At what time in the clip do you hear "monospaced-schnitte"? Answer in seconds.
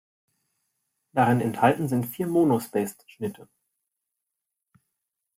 2.25-3.47